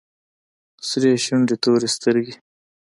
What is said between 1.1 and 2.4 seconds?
شونډې تورې سترگې.